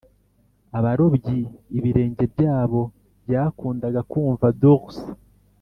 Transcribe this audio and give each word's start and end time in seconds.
abarobyi 0.77 1.39
ibirenge 1.77 2.23
byabo 2.33 2.81
byakundaga 3.25 4.01
kumva 4.11 4.45
dulse 4.59 5.03